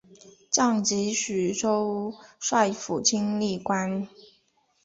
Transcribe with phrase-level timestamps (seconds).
[0.49, 4.07] 降级徐州帅府经历官。